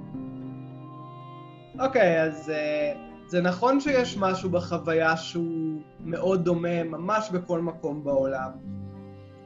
אוקיי, 1.80 2.18
okay, 2.18 2.28
אז 2.28 2.50
uh, 2.50 3.13
זה 3.34 3.42
נכון 3.42 3.80
שיש 3.80 4.18
משהו 4.18 4.50
בחוויה 4.50 5.18
שהוא 5.18 5.82
מאוד 6.00 6.46
דומה 6.46 6.84
ממש 6.84 7.30
בכל 7.34 7.62
מקום 7.62 8.04
בעולם. 8.04 8.52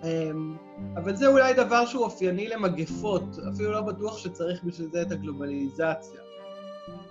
Um, 0.02 0.06
אבל 0.96 1.16
זה 1.16 1.28
אולי 1.28 1.54
דבר 1.54 1.86
שהוא 1.86 2.04
אופייני 2.04 2.48
למגפות, 2.48 3.24
אפילו 3.54 3.72
לא 3.72 3.82
בטוח 3.82 4.18
שצריך 4.18 4.64
בשביל 4.64 4.88
זה 4.92 5.02
את 5.02 5.12
הגלובליזציה. 5.12 6.20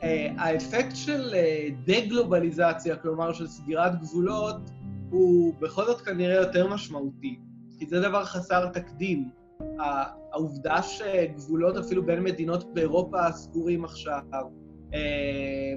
אה, 0.02 0.32
האפקט 0.38 0.96
של 0.96 1.34
אה, 1.34 1.68
דה-גלובליזציה, 1.84 2.96
כלומר 2.96 3.32
של 3.32 3.46
סגירת 3.46 4.00
גבולות, 4.00 4.70
הוא 5.10 5.54
בכל 5.60 5.84
זאת 5.84 6.00
כנראה 6.00 6.34
יותר 6.34 6.68
משמעותי, 6.68 7.38
כי 7.78 7.86
זה 7.86 8.00
דבר 8.00 8.24
חסר 8.24 8.66
תקדים. 8.66 9.30
העובדה 10.32 10.82
שגבולות 10.82 11.76
אפילו 11.76 12.06
בין 12.06 12.22
מדינות 12.22 12.74
באירופה 12.74 13.32
סגורים 13.32 13.84
עכשיו, 13.84 14.44
אה, 14.94 15.74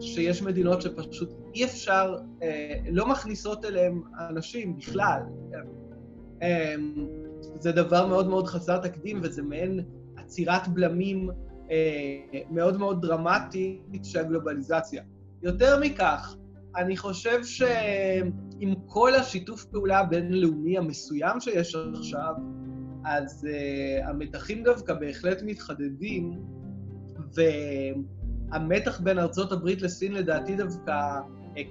שיש 0.00 0.42
מדינות 0.42 0.82
שפשוט 0.82 1.30
אי 1.54 1.64
אפשר, 1.64 2.16
לא 2.90 3.08
מכניסות 3.08 3.64
אליהם 3.64 4.02
אנשים 4.30 4.76
בכלל. 4.76 5.20
זה 7.58 7.72
דבר 7.72 8.06
מאוד 8.06 8.28
מאוד 8.28 8.46
חסר 8.46 8.78
תקדים, 8.78 9.20
וזה 9.22 9.42
מעין 9.42 9.80
עצירת 10.16 10.68
בלמים 10.68 11.30
אה, 11.70 12.40
מאוד 12.50 12.78
מאוד 12.78 13.02
דרמטית 13.02 14.04
של 14.04 14.18
הגלובליזציה. 14.18 15.02
יותר 15.42 15.80
מכך, 15.80 16.36
אני 16.76 16.96
חושב 16.96 17.44
שעם 17.44 18.74
כל 18.86 19.14
השיתוף 19.14 19.64
פעולה 19.64 19.98
הבינלאומי 19.98 20.78
המסוים 20.78 21.40
שיש 21.40 21.76
עכשיו, 21.98 22.34
אז 23.04 23.46
uh, 23.50 24.08
המתחים 24.08 24.62
דווקא 24.62 24.94
בהחלט 24.94 25.42
מתחדדים, 25.42 26.32
והמתח 28.54 29.00
בין 29.00 29.18
ארצות 29.18 29.52
הברית 29.52 29.82
לסין 29.82 30.12
לדעתי 30.12 30.56
דווקא 30.56 31.20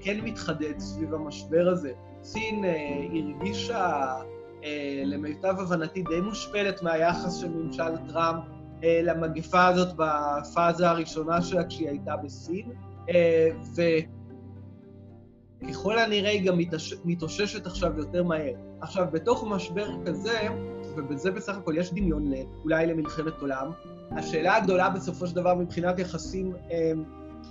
כן 0.02 0.20
מתחדד 0.24 0.80
סביב 0.80 1.14
המשבר 1.14 1.68
הזה. 1.70 1.92
סין 2.24 2.64
הרגישה, 3.10 4.16
למיטב 5.06 5.56
הבנתי, 5.60 6.04
די 6.04 6.22
מושפלת 6.22 6.84
מהיחס 6.84 7.36
של 7.36 7.50
ממשל 7.50 7.98
טראמפ 8.08 8.44
למגפה 8.84 9.68
הזאת 9.68 9.96
בפאזה 9.98 10.90
הראשונה 10.90 11.42
שלה 11.42 11.64
כשהיא 11.64 11.90
הייתה 11.90 12.16
בסין, 12.18 12.72
וככל 15.62 16.00
הנראה 16.00 16.32
היא 16.32 16.48
גם 16.48 16.58
מתאוששת 17.06 17.68
עכשיו 17.68 17.98
יותר 17.98 18.24
מהר. 18.24 18.54
עכשיו, 18.82 19.06
בתוך 19.12 19.44
משבר 19.50 19.90
כזה, 20.06 20.40
ובזה 20.96 21.32
בסך 21.32 21.58
הכל 21.58 21.78
יש 21.78 21.94
דמיון 21.94 22.32
אולי 22.64 22.86
למלחמת 22.86 23.42
עולם, 23.42 23.72
השאלה 24.12 24.56
הגדולה 24.56 24.90
בסופו 24.90 25.28
של 25.28 25.36
דבר 25.36 25.56
מבחינת 25.56 26.00
יחסים, 26.00 26.56
אה, 26.72 26.92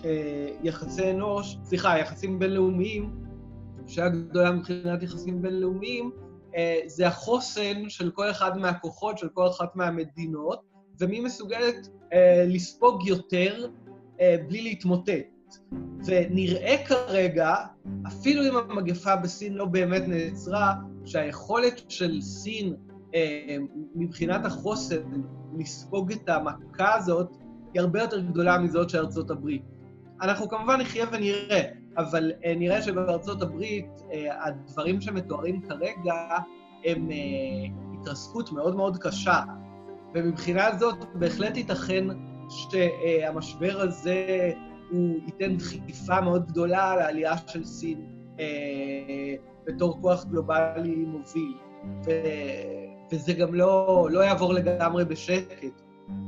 אה, 0.05 0.49
יחסי 0.63 1.11
אנוש, 1.11 1.59
סליחה, 1.65 1.99
יחסים 1.99 2.39
בינלאומיים, 2.39 3.11
השאלה 3.87 4.07
הגדולה 4.07 4.53
מבחינת 4.53 5.03
יחסים 5.03 5.43
בינלאומיים, 5.43 6.11
אה, 6.57 6.81
זה 6.87 7.07
החוסן 7.07 7.89
של 7.89 8.11
כל 8.11 8.31
אחד 8.31 8.59
מהכוחות, 8.59 9.19
של 9.19 9.29
כל 9.29 9.47
אחת 9.47 9.77
מהמדינות, 9.77 10.61
ומי 11.01 11.21
מסוגלת 11.21 11.89
לספוג 12.47 13.07
יותר 13.07 13.67
בלי 14.49 14.63
להתמוטט. 14.63 15.33
ונראה 16.07 16.77
כרגע, 16.87 17.55
אפילו 18.07 18.43
אם 18.43 18.57
המגפה 18.57 19.17
בסין 19.17 19.55
לא 19.55 19.65
באמת 19.65 20.03
נעצרה, 20.09 20.75
שהיכולת 21.05 21.81
של 21.89 22.21
סין 22.21 22.67
אה, 22.67 22.92
מבחינת 23.95 24.47
החוסן 24.47 25.03
לספוג 25.59 26.13
את 26.13 26.29
המכה 26.29 26.95
הזאת 26.95 27.37
היא 27.75 27.81
הרבה 27.81 28.03
יותר 28.03 28.21
גדולה 28.21 28.59
מזאת 28.59 28.91
של 28.91 28.99
ארצות 28.99 29.31
הברית. 29.31 29.63
אנחנו 30.23 30.49
כמובן 30.49 30.81
נחיה 30.81 31.07
ונראה, 31.13 31.63
אבל 31.97 32.33
אה, 32.45 32.55
נראה 32.57 32.83
שבארצות 32.83 33.43
הברית 33.43 34.03
אה, 34.13 34.47
הדברים 34.47 35.01
שמתוארים 35.01 35.61
כרגע 35.69 36.15
הם 36.85 37.09
התרסקות 37.95 38.53
מאוד 38.53 38.77
מאוד 38.77 38.97
קשה, 38.97 39.41
ומבחינה 40.15 40.77
זאת 40.79 41.05
בהחלט 41.15 41.57
ייתכן 41.57 42.07
שהמשבר 42.49 43.81
הזה 43.81 44.51
הוא 44.91 45.19
ייתן 45.27 45.57
דחיפה 45.57 46.21
מאוד 46.21 46.47
גדולה 46.47 46.97
לעלייה 46.97 47.37
של 47.47 47.65
סין 47.65 48.07
בתור 49.67 49.99
כוח 50.01 50.25
גלובלי 50.25 50.95
מוביל. 50.95 51.57
וזה 53.13 53.33
גם 53.33 53.55
לא, 53.55 54.09
לא 54.13 54.21
יעבור 54.21 54.55
לגמרי 54.55 55.05
בשקט. 55.05 55.83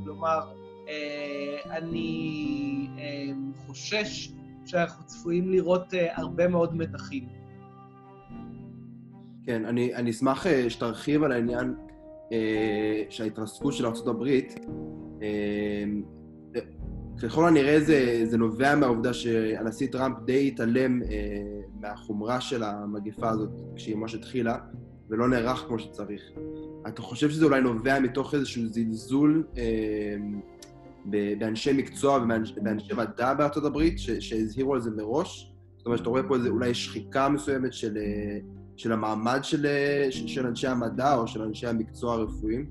כלומר, 0.04 0.40
אה, 0.88 1.76
אני 1.76 2.88
אה, 2.98 3.32
חושש 3.66 4.32
שאנחנו 4.66 5.06
צפויים 5.06 5.50
לראות 5.50 5.94
אה, 5.94 6.16
הרבה 6.16 6.48
מאוד 6.48 6.76
מתחים. 6.76 7.28
כן, 9.46 9.64
אני, 9.64 9.94
אני 9.94 10.10
אשמח 10.10 10.46
שתרחיב 10.68 11.22
על 11.22 11.32
העניין 11.32 11.74
שההתרסקות 13.10 13.72
של 13.72 13.86
ארה"ב, 13.86 14.28
ככל 17.22 17.48
הנראה 17.48 17.80
זה, 17.80 18.20
זה 18.24 18.38
נובע 18.38 18.74
מהעובדה 18.74 19.14
שהנשיא 19.14 19.88
טראמפ 19.92 20.16
די 20.24 20.48
התעלם 20.48 21.00
מהחומרה 21.80 22.40
של 22.40 22.62
המגפה 22.62 23.30
הזאת 23.30 23.50
כשהיא 23.76 23.96
ממש 23.96 24.14
התחילה, 24.14 24.58
ולא 25.14 25.28
נערך 25.28 25.64
כמו 25.68 25.78
שצריך. 25.78 26.22
אתה 26.88 27.02
חושב 27.02 27.30
שזה 27.30 27.44
אולי 27.44 27.60
נובע 27.60 28.00
מתוך 28.00 28.34
איזשהו 28.34 28.66
זלזול 28.66 29.46
אה, 29.56 30.16
באנשי 31.38 31.72
מקצוע 31.72 32.18
ובאנשי 32.18 32.94
מדע 32.94 33.34
בארצות 33.34 33.64
הברית, 33.64 33.98
שהזהירו 33.98 34.74
על 34.74 34.80
זה 34.80 34.90
מראש? 34.90 35.52
זאת 35.76 35.86
אומרת, 35.86 36.00
אתה 36.00 36.08
רואה 36.08 36.22
פה 36.22 36.36
איזה 36.36 36.48
אולי 36.48 36.74
שחיקה 36.74 37.28
מסוימת 37.28 37.72
של, 37.72 37.96
אה, 37.96 38.38
של 38.76 38.92
המעמד 38.92 39.40
של, 39.42 39.66
אה, 39.66 40.06
של, 40.10 40.26
של 40.26 40.46
אנשי 40.46 40.66
המדע 40.66 41.14
או 41.14 41.26
של 41.26 41.42
אנשי 41.42 41.66
המקצוע 41.66 42.14
הרפואיים? 42.14 42.66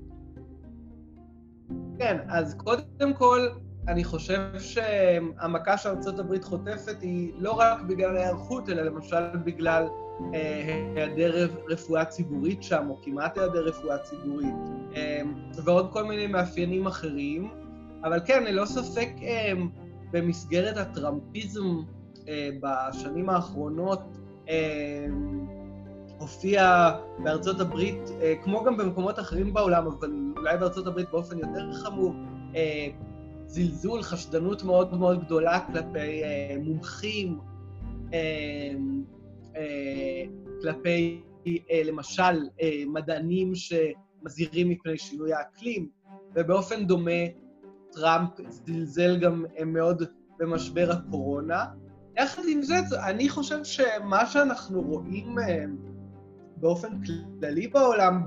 כן, 1.98 2.16
אז 2.28 2.54
קודם 2.54 3.14
כל, 3.14 3.48
אני 3.88 4.04
חושב 4.04 4.40
שהמכה 4.58 5.78
שארצות 5.78 6.18
הברית 6.18 6.44
חוטפת 6.44 7.00
היא 7.00 7.32
לא 7.38 7.52
רק 7.52 7.80
בגלל 7.80 8.16
ההיערכות, 8.16 8.68
אלא 8.68 8.82
למשל 8.82 9.36
בגלל 9.44 9.86
היעדר 10.32 11.48
רפואה 11.68 12.04
ציבורית 12.04 12.62
שם, 12.62 12.86
או 12.90 12.98
כמעט 13.02 13.38
היעדר 13.38 13.64
רפואה 13.64 13.98
ציבורית, 13.98 14.54
אה, 14.96 15.22
ועוד 15.64 15.92
כל 15.92 16.04
מיני 16.04 16.26
מאפיינים 16.26 16.86
אחרים. 16.86 17.50
אבל 18.04 18.20
כן, 18.26 18.44
ללא 18.44 18.64
ספק 18.64 19.08
אה, 19.22 19.52
במסגרת 20.10 20.76
הטראמפיזם 20.76 21.80
בשנים 22.60 23.28
האחרונות, 23.28 24.00
הופיע 26.18 26.90
בארצות 27.18 27.60
הברית, 27.60 28.10
כמו 28.42 28.64
גם 28.64 28.76
במקומות 28.76 29.18
אחרים 29.18 29.54
בעולם, 29.54 29.86
אבל 29.86 30.10
אולי 30.36 30.56
בארצות 30.56 30.86
הברית 30.86 31.10
באופן 31.10 31.38
יותר 31.38 31.72
חמור, 31.72 32.14
זלזול, 33.46 34.02
חשדנות 34.02 34.62
מאוד 34.62 34.98
מאוד 34.98 35.24
גדולה 35.24 35.60
כלפי 35.60 36.22
מומחים, 36.64 37.38
אה, 38.12 38.74
כלפי 40.62 41.22
אה, 41.46 41.82
למשל 41.84 42.48
אה, 42.62 42.82
מדענים 42.86 43.52
שמזהירים 43.54 44.68
מפני 44.68 44.98
שינוי 44.98 45.32
האקלים, 45.32 45.88
ובאופן 46.34 46.86
דומה 46.86 47.10
טראמפ 47.92 48.30
זלזל 48.48 49.16
גם 49.16 49.44
מאוד 49.66 50.02
במשבר 50.38 50.90
הקורונה. 50.90 51.64
יחד 52.16 52.42
עם 52.48 52.62
זה, 52.62 52.74
אני 53.08 53.28
חושב 53.28 53.64
שמה 53.64 54.26
שאנחנו 54.26 54.82
רואים 54.82 55.36
באופן 56.56 56.88
כללי 57.40 57.68
בעולם 57.68 58.26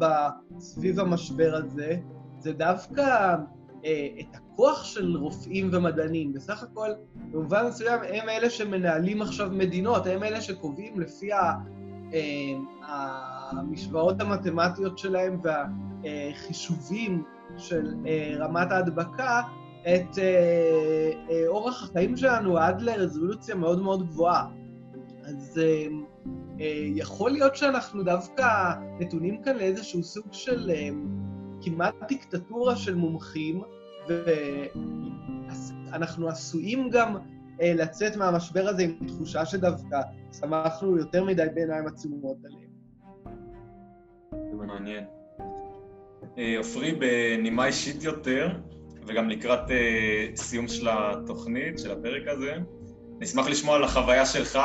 סביב 0.59 0.99
המשבר 0.99 1.55
הזה, 1.55 1.95
זה 2.39 2.53
דווקא 2.53 3.35
את 4.19 4.35
הכוח 4.35 4.83
של 4.83 5.17
רופאים 5.17 5.69
ומדענים. 5.73 6.33
בסך 6.33 6.63
הכל, 6.63 6.89
במובן 7.15 7.65
מסוים, 7.67 7.99
הם 8.13 8.29
אלה 8.29 8.49
שמנהלים 8.49 9.21
עכשיו 9.21 9.49
מדינות, 9.51 10.07
הם 10.07 10.23
אלה 10.23 10.41
שקובעים 10.41 10.99
לפי 10.99 11.29
אה, 11.33 12.57
המשוואות 13.51 14.21
המתמטיות 14.21 14.97
שלהם 14.97 15.39
והחישובים 16.03 17.23
של 17.57 17.95
אה, 18.07 18.33
רמת 18.39 18.71
ההדבקה, 18.71 19.41
את 19.81 20.19
אה, 20.19 21.47
אורח 21.47 21.83
החיים 21.83 22.17
שלנו 22.17 22.57
עד 22.57 22.81
לרזולוציה 22.81 23.55
מאוד 23.55 23.81
מאוד 23.81 24.07
גבוהה. 24.07 24.47
אז 25.25 25.61
יכול 26.95 27.31
להיות 27.31 27.55
שאנחנו 27.55 28.03
דווקא 28.03 28.73
נתונים 28.99 29.43
כאן 29.43 29.55
לאיזשהו 29.55 30.03
סוג 30.03 30.25
של 30.31 30.71
כמעט 31.67 31.95
דיקטטורה 32.07 32.75
של 32.75 32.95
מומחים, 32.95 33.61
ואנחנו 35.91 36.29
עשויים 36.29 36.89
גם 36.89 37.17
אה, 37.61 37.73
לצאת 37.75 38.15
מהמשבר 38.15 38.67
הזה 38.67 38.83
עם 38.83 39.07
תחושה 39.07 39.45
שדווקא 39.45 40.01
שמחנו 40.39 40.97
יותר 40.97 41.23
מדי 41.23 41.45
בעיניים 41.53 41.87
עצומות 41.87 42.37
עליהם. 42.45 42.69
זה 44.31 44.65
מעניין. 44.65 45.03
אה, 46.37 46.57
עופרי, 46.57 46.91
בנימה 46.91 47.65
אישית 47.65 48.03
יותר, 48.03 48.49
וגם 49.07 49.29
לקראת 49.29 49.71
אה, 49.71 50.27
סיום 50.35 50.67
של 50.67 50.87
התוכנית, 50.91 51.79
של 51.79 51.91
הפרק 51.91 52.27
הזה, 52.27 52.53
נשמח 53.19 53.47
לשמוע 53.47 53.75
על 53.75 53.83
החוויה 53.83 54.25
שלך 54.25 54.59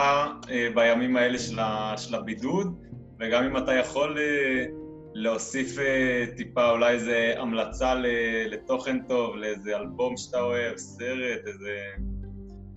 בימים 0.74 1.16
האלה 1.16 1.38
של 1.96 2.14
הבידוד, 2.14 2.74
וגם 3.20 3.44
אם 3.44 3.56
אתה 3.56 3.74
יכול 3.74 4.18
להוסיף 5.14 5.79
אה, 5.79 6.25
טיפה 6.37 6.70
אולי 6.70 6.94
איזה 6.94 7.35
המלצה 7.37 7.94
לתוכן 8.51 9.03
טוב, 9.09 9.37
לאיזה 9.37 9.77
אלבום 9.77 10.16
שאתה 10.16 10.40
אוהב, 10.40 10.77
סרט, 10.77 11.46
איזה 11.46 11.79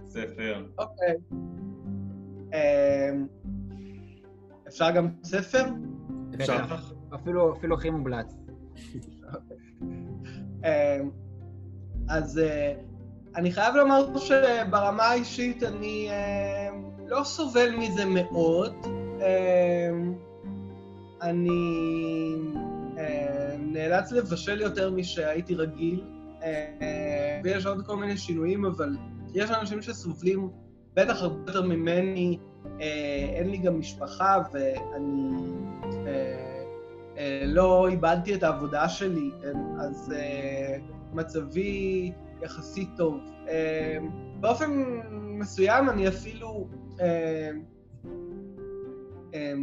ספר. 0.07 0.65
אוקיי. 0.77 1.15
אמ, 2.53 3.27
אפשר 4.67 4.91
גם 4.91 5.09
ספר? 5.23 5.63
אפשר. 6.35 6.63
אפילו, 7.15 7.53
אפילו 7.53 7.75
הכי 7.75 7.89
מומלץ. 7.89 8.35
אמ, 10.63 11.09
אז 12.09 12.39
אה, 12.39 12.73
אני 13.35 13.51
חייב 13.51 13.75
לומר 13.75 14.17
שברמה 14.17 15.03
האישית 15.03 15.63
אני 15.63 16.09
אמ, 16.09 16.83
לא 17.07 17.23
סובל 17.23 17.75
מזה 17.75 18.05
מאוד. 18.05 18.75
אני 21.25 22.35
אה, 22.97 23.55
נאלץ 23.59 24.11
לבשל 24.11 24.61
יותר 24.61 24.91
משהייתי 24.91 25.55
רגיל, 25.55 26.03
אה, 26.43 27.41
ויש 27.43 27.65
עוד 27.65 27.85
כל 27.85 27.95
מיני 27.95 28.17
שינויים, 28.17 28.65
אבל 28.65 28.95
יש 29.33 29.51
אנשים 29.51 29.81
שסובלים 29.81 30.49
בטח 30.93 31.21
הרבה 31.21 31.51
יותר 31.51 31.61
ממני, 31.61 32.37
אה, 32.81 33.29
אין 33.33 33.49
לי 33.49 33.57
גם 33.57 33.79
משפחה, 33.79 34.43
ואני 34.53 35.31
אה, 36.07 36.65
אה, 37.17 37.43
לא 37.45 37.87
איבדתי 37.87 38.35
את 38.35 38.43
העבודה 38.43 38.89
שלי, 38.89 39.29
כן? 39.41 39.57
אז 39.79 40.13
אה, 40.15 40.77
מצבי 41.13 42.11
יחסית 42.41 42.89
טוב. 42.97 43.19
אה, 43.47 43.97
באופן 44.39 44.71
מסוים 45.13 45.89
אני 45.89 46.07
אפילו 46.07 46.67
אה, 47.01 47.51
אה, 49.33 49.53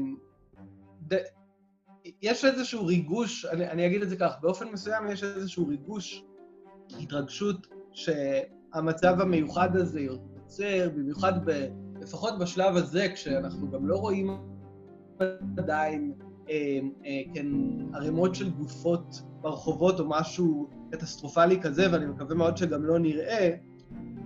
יש 2.23 2.45
איזשהו 2.45 2.87
ריגוש, 2.87 3.45
אני, 3.45 3.69
אני 3.69 3.87
אגיד 3.87 4.03
את 4.03 4.09
זה 4.09 4.17
כך, 4.17 4.33
באופן 4.41 4.69
מסוים 4.69 5.11
יש 5.11 5.25
איזשהו 5.25 5.69
ריגוש, 5.69 6.25
התרגשות, 7.01 7.67
שהמצב 7.93 9.21
המיוחד 9.21 9.77
הזה 9.77 10.01
יוצר, 10.01 10.89
במיוחד 10.95 11.33
ב, 11.45 11.67
לפחות 12.01 12.39
בשלב 12.39 12.77
הזה, 12.77 13.09
כשאנחנו 13.15 13.71
גם 13.71 13.87
לא 13.87 13.97
רואים 13.97 14.37
עדיין 15.59 16.13
אה, 16.51 16.79
אה, 17.05 17.23
כן, 17.35 17.47
ערימות 17.95 18.35
של 18.35 18.51
גופות 18.51 19.23
ברחובות 19.41 20.01
או 20.01 20.09
משהו 20.09 20.71
קטסטרופלי 20.91 21.61
כזה, 21.61 21.93
ואני 21.93 22.07
מקווה 22.07 22.35
מאוד 22.35 22.57
שגם 22.57 22.85
לא 22.85 22.99
נראה. 22.99 23.51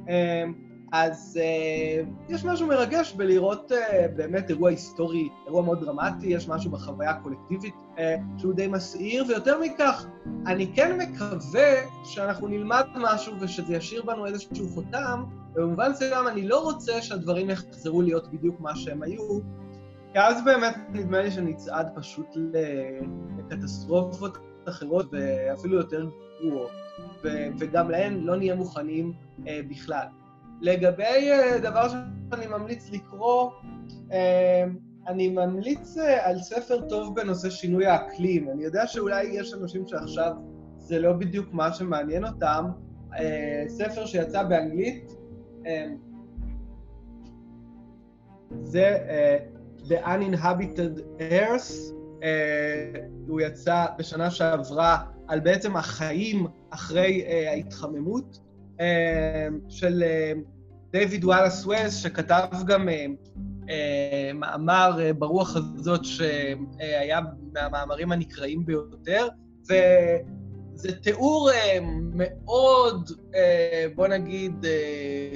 אה, 0.09 0.45
אז 0.93 1.39
אה, 1.43 2.03
יש 2.29 2.45
משהו 2.45 2.67
מרגש 2.67 3.13
בלראות 3.13 3.73
אה, 3.73 4.07
באמת 4.17 4.51
אירוע 4.51 4.71
היסטורי, 4.71 5.29
אירוע 5.47 5.63
מאוד 5.63 5.81
דרמטי, 5.81 6.27
יש 6.27 6.49
משהו 6.49 6.71
בחוויה 6.71 7.11
הקולקטיבית 7.11 7.75
אה, 7.99 8.17
שהוא 8.39 8.55
די 8.55 8.67
מסעיר, 8.67 9.25
ויותר 9.29 9.61
מכך, 9.61 10.07
אני 10.47 10.73
כן 10.75 10.99
מקווה 10.99 11.73
שאנחנו 12.05 12.49
נלמד 12.49 12.85
משהו 12.95 13.33
ושזה 13.41 13.75
ישאיר 13.75 14.03
בנו 14.03 14.27
איזשהו 14.27 14.69
חותם, 14.75 15.25
ובמובן 15.55 15.91
מסוים 15.91 16.29
אני 16.29 16.49
לא 16.49 16.63
רוצה 16.63 17.03
שהדברים 17.03 17.51
יחזרו 17.51 18.03
להיות 18.03 18.33
בדיוק 18.33 18.61
מה 18.61 18.77
שהם 18.77 19.03
היו, 19.03 19.41
כי 20.13 20.19
אז 20.21 20.45
באמת 20.45 20.77
נדמה 20.93 21.23
לי 21.23 21.31
שנצעד 21.31 21.89
פשוט 21.95 22.27
לקטסטרופות 23.39 24.39
אחרות 24.69 25.07
ואפילו 25.13 25.77
יותר 25.77 26.09
גרועות, 26.41 26.71
וגם 27.59 27.91
להן 27.91 28.21
לא 28.21 28.37
נהיה 28.37 28.55
מוכנים 28.55 29.13
בכלל. 29.45 30.07
לגבי 30.61 31.31
אה, 31.33 31.59
דבר 31.59 31.89
שאני 31.89 32.47
ממליץ 32.47 32.91
לקרוא, 32.91 33.51
אה, 34.13 34.65
אני 35.09 35.29
ממליץ 35.29 35.99
אה, 35.99 36.29
על 36.29 36.39
ספר 36.39 36.89
טוב 36.89 37.17
בנושא 37.21 37.51
שינוי 37.51 37.87
האקלים. 37.87 38.49
אני 38.51 38.65
יודע 38.65 38.87
שאולי 38.87 39.25
יש 39.25 39.55
אנשים 39.55 39.87
שעכשיו 39.87 40.33
זה 40.77 40.99
לא 40.99 41.13
בדיוק 41.13 41.47
מה 41.53 41.73
שמעניין 41.73 42.25
אותם. 42.25 42.65
ספר 43.69 44.07
שיצא 44.07 44.43
באנגלית, 44.43 45.13
זה 48.63 48.99
The 49.89 50.07
Uninhabited 50.07 51.01
Earth, 51.19 51.93
הוא 53.29 53.41
יצא 53.41 53.87
בשנה 53.99 54.31
שעברה 54.31 54.99
על 55.29 55.41
בעצם 55.41 55.77
החיים 55.77 56.47
אחרי 56.71 57.25
ההתחממות. 57.49 58.46
אה, 58.81 59.49
של 59.69 60.03
אה, 60.03 60.33
דיוויד 60.93 61.25
וואלאס 61.25 61.67
ווייס, 61.67 61.95
שכתב 61.97 62.47
גם 62.67 62.89
אה, 62.89 63.07
אה, 63.71 64.31
מאמר 64.35 64.99
אה, 65.01 65.13
ברוח 65.13 65.57
הזאת 65.57 66.05
שהיה 66.05 67.21
מהמאמרים 67.53 68.13
הנקראים 68.13 68.67
ביותר, 68.67 69.29
וזה 69.65 70.93
תיאור 71.03 71.51
אה, 71.51 71.79
מאוד, 72.15 73.11
אה, 73.35 73.87
בוא 73.95 74.07
נגיד, 74.09 74.65
אה, 74.65 75.33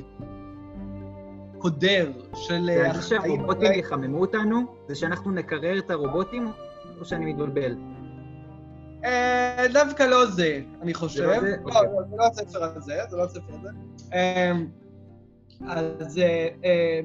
קודר 1.59 2.13
של 2.35 2.65
זה 2.65 2.87
אה, 2.87 2.95
זה 2.95 3.03
שהרובוטים 3.03 3.73
יחממו 3.73 4.21
אותנו? 4.21 4.61
זה 4.89 4.95
שאנחנו 4.95 5.31
נקרר 5.31 5.79
את 5.79 5.91
הרובוטים? 5.91 6.53
או 7.01 7.05
שאני 7.05 7.33
מתבלבל? 7.33 7.77
אה, 9.05 9.67
דווקא 9.73 10.03
לא 10.03 10.27
זה, 10.27 10.61
אני 10.83 10.95
חושב. 10.95 11.21
זה 11.21 11.27
לא 11.27 11.41
זה? 11.41 11.57
לא, 11.65 11.67
אוקיי. 11.67 11.83
לא, 11.83 12.03
זה 12.11 12.17
לא 12.17 12.27
הספר 12.27 12.65
הזה, 12.65 12.95
זה 13.11 13.17
לא 13.17 13.25
הספר 13.25 13.55
הזה. 13.61 13.69
אה, 14.15 14.53
אז 15.69 16.19
אה, 16.19 17.01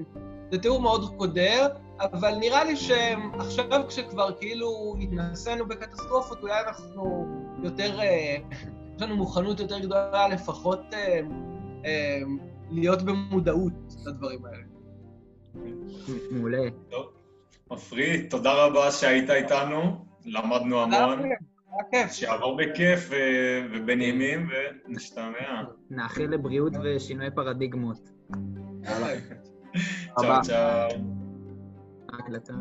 זה 0.52 0.58
תיאור 0.58 0.82
מאוד 0.82 1.18
קודר, 1.18 1.68
אבל 2.00 2.36
נראה 2.36 2.64
לי 2.64 2.76
שעכשיו 2.76 3.88
כשכבר 3.88 4.32
כאילו 4.40 4.96
התנסינו 5.02 5.68
בקטסטרופות, 5.68 6.42
אולי 6.42 6.62
אנחנו 6.68 7.26
יותר, 7.64 8.00
יש 8.96 9.02
לנו 9.02 9.16
מוכנות 9.16 9.60
יותר 9.60 9.80
גדולה 9.80 10.28
לפחות 10.28 10.82
להיות 12.72 13.02
במודעות 13.02 13.74
לדברים 14.06 14.46
האלה. 14.46 14.64
מעולה. 16.32 16.68
עפרי, 17.70 18.28
תודה 18.28 18.54
רבה 18.54 18.92
שהיית 18.92 19.30
איתנו, 19.30 20.06
למדנו 20.26 20.82
המון, 20.82 21.30
היה 21.76 21.84
כיף. 21.92 22.12
שיעבור 22.12 22.58
בכיף 22.58 23.08
ו- 23.10 23.16
ובנעימים, 23.74 24.50
ונשתמע. 24.88 25.64
נאחל 25.90 26.24
לבריאות 26.24 26.74
ושינוי 26.84 27.32
פרדיגמות. 27.32 28.10
יאללה. 28.84 29.08
צ'או 30.20 30.42
צ'או. 30.44 31.00
ההקלטה. 32.14 32.54